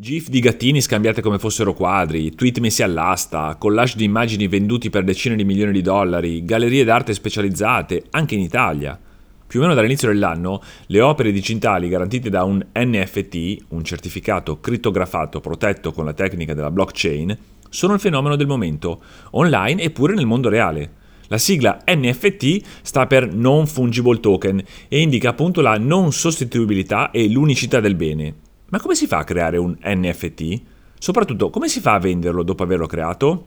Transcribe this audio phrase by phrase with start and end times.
[0.00, 5.04] GIF di gattini scambiate come fossero quadri, tweet messi all'asta, collage di immagini venduti per
[5.04, 8.98] decine di milioni di dollari, gallerie d'arte specializzate, anche in Italia.
[9.46, 15.38] Più o meno dall'inizio dell'anno, le opere digitali garantite da un NFT, un certificato crittografato
[15.40, 17.36] protetto con la tecnica della blockchain,
[17.68, 20.92] sono il fenomeno del momento, online e pure nel mondo reale.
[21.26, 27.28] La sigla NFT sta per Non Fungible Token e indica appunto la non sostituibilità e
[27.28, 28.48] l'unicità del bene.
[28.70, 30.62] Ma come si fa a creare un NFT?
[30.96, 33.46] Soprattutto, come si fa a venderlo dopo averlo creato?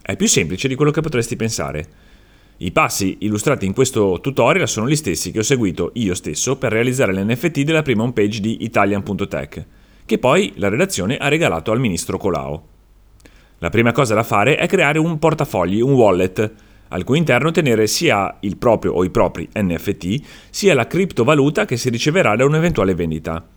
[0.00, 1.88] È più semplice di quello che potresti pensare.
[2.58, 6.70] I passi illustrati in questo tutorial sono gli stessi che ho seguito io stesso per
[6.70, 9.66] realizzare l'NFT della prima homepage di Italian.tech,
[10.04, 12.62] che poi la redazione ha regalato al ministro Colau.
[13.58, 16.52] La prima cosa da fare è creare un portafogli, un wallet,
[16.88, 21.76] al cui interno tenere sia il proprio o i propri NFT, sia la criptovaluta che
[21.76, 23.53] si riceverà da un'eventuale vendita.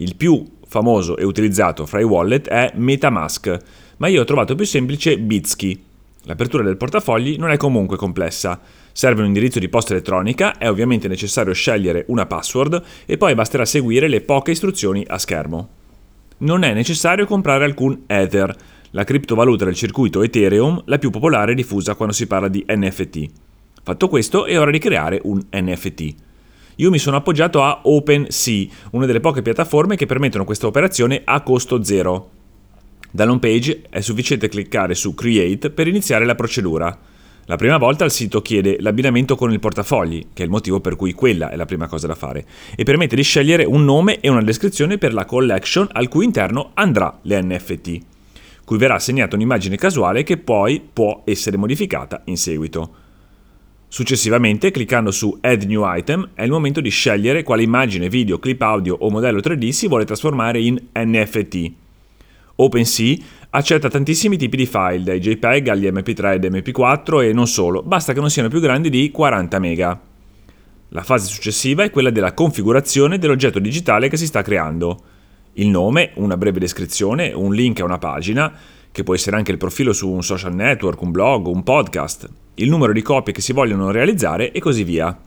[0.00, 3.58] Il più famoso e utilizzato fra i wallet è Metamask,
[3.98, 5.78] ma io ho trovato più semplice Bitsky.
[6.22, 8.58] L'apertura del portafogli non è comunque complessa.
[8.92, 13.66] Serve un indirizzo di posta elettronica, è ovviamente necessario scegliere una password e poi basterà
[13.66, 15.68] seguire le poche istruzioni a schermo.
[16.38, 18.56] Non è necessario comprare alcun Ether,
[18.92, 23.26] la criptovaluta del circuito Ethereum, la più popolare diffusa quando si parla di NFT.
[23.82, 26.28] Fatto questo, è ora di creare un NFT
[26.80, 31.42] io mi sono appoggiato a OpenSea, una delle poche piattaforme che permettono questa operazione a
[31.42, 32.30] costo zero.
[33.10, 36.98] Dall'home page è sufficiente cliccare su Create per iniziare la procedura.
[37.44, 40.96] La prima volta il sito chiede l'abbinamento con il portafogli, che è il motivo per
[40.96, 44.30] cui quella è la prima cosa da fare, e permette di scegliere un nome e
[44.30, 47.98] una descrizione per la collection al cui interno andrà l'NFT,
[48.64, 53.09] cui verrà assegnata un'immagine casuale che poi può essere modificata in seguito.
[53.92, 58.62] Successivamente, cliccando su Add New Item, è il momento di scegliere quale immagine, video, clip
[58.62, 61.72] audio o modello 3D si vuole trasformare in NFT.
[62.54, 63.16] OpenSea
[63.50, 68.12] accetta tantissimi tipi di file, dai JPEG agli MP3 ed MP4 e non solo, basta
[68.12, 69.98] che non siano più grandi di 40 MB.
[70.90, 75.02] La fase successiva è quella della configurazione dell'oggetto digitale che si sta creando.
[75.54, 78.56] Il nome, una breve descrizione, un link a una pagina,
[78.92, 82.28] che può essere anche il profilo su un social network, un blog, un podcast,
[82.62, 85.18] il numero di copie che si vogliono realizzare e così via.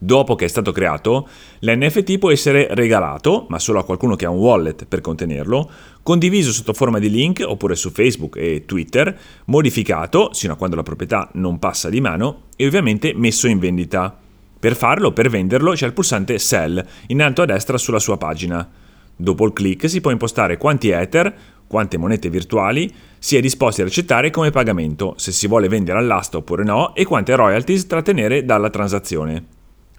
[0.00, 1.28] Dopo che è stato creato,
[1.58, 5.68] l'NFT può essere regalato, ma solo a qualcuno che ha un wallet per contenerlo,
[6.04, 10.84] condiviso sotto forma di link oppure su Facebook e Twitter, modificato, sino a quando la
[10.84, 14.16] proprietà non passa di mano, e ovviamente messo in vendita.
[14.60, 18.68] Per farlo, per venderlo, c'è il pulsante Sell in alto a destra sulla sua pagina.
[19.16, 21.34] Dopo il click si può impostare quanti Ether,
[21.66, 26.38] quante monete virtuali si è disposti ad accettare come pagamento, se si vuole vendere all'asta
[26.38, 29.44] oppure no, e quante royalties trattenere dalla transazione.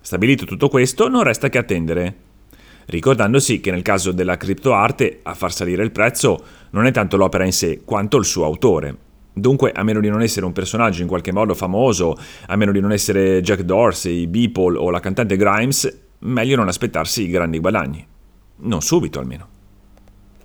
[0.02, 2.16] Stabilito tutto questo, non resta che attendere.
[2.86, 7.46] Ricordandosi che nel caso della criptoarte a far salire il prezzo non è tanto l'opera
[7.46, 8.98] in sé, quanto il suo autore.
[9.32, 12.80] Dunque, a meno di non essere un personaggio in qualche modo famoso, a meno di
[12.80, 18.06] non essere Jack Dorsey, Beeple o la cantante Grimes, meglio non aspettarsi i grandi guadagni.
[18.62, 19.59] Non subito almeno.